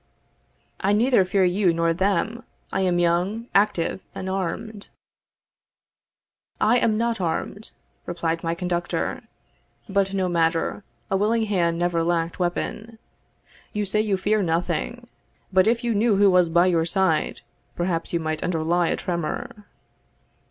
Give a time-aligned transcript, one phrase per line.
[0.79, 4.89] "I neither fear you nor them; I am young, active, and armed."
[6.59, 7.73] "I am not armed,"
[8.07, 9.21] replied my conductor:
[9.87, 12.97] "but no matter, a willing hand never lacked weapon.
[13.73, 15.07] You say you fear nothing;
[15.53, 17.41] but if you knew who was by your side,
[17.75, 19.67] perhaps you might underlie a tremor."